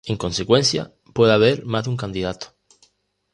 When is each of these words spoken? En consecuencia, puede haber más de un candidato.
En 0.07 0.17
consecuencia, 0.17 0.91
puede 1.13 1.31
haber 1.31 1.63
más 1.63 1.83
de 1.83 1.91
un 1.91 1.97
candidato. 1.97 2.47